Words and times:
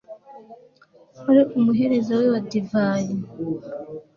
wari 1.25 1.41
umuhereza 1.57 2.11
we 2.19 2.25
wa 2.33 2.39
divayi 2.49 3.15